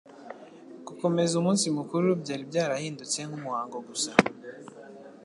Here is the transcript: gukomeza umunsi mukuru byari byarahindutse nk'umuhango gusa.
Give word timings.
gukomeza 0.87 1.33
umunsi 1.41 1.65
mukuru 1.77 2.07
byari 2.21 2.43
byarahindutse 2.49 3.19
nk'umuhango 3.27 3.77
gusa. 3.87 4.11